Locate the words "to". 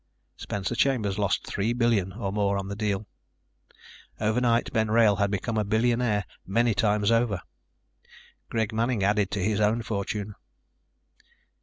9.29-9.43